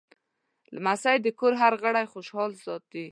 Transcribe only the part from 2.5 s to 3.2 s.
ساتي.